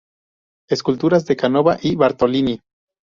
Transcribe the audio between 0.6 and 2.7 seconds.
Esculturas de Canova y Bartolini.